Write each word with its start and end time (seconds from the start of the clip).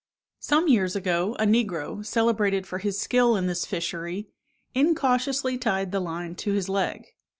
Some 0.39 0.67
years 0.67 0.95
ago, 0.95 1.35
a 1.37 1.45
negro, 1.45 2.03
celebrated 2.03 2.65
for 2.65 2.79
his 2.79 2.99
skill 2.99 3.35
in 3.35 3.45
this 3.45 3.67
fishery, 3.67 4.29
incautiously 4.73 5.59
tied 5.59 5.91
the 5.91 5.99
line 5.99 6.33
to 6.37 6.53
his 6.53 6.67
leg. 6.67 7.05